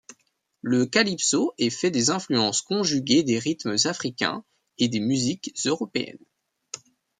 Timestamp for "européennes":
5.67-6.17